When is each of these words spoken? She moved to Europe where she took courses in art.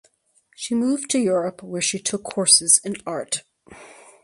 She 0.55 0.73
moved 0.73 1.11
to 1.11 1.19
Europe 1.19 1.61
where 1.61 1.79
she 1.79 1.99
took 1.99 2.23
courses 2.23 2.81
in 2.83 2.95
art. 3.05 3.43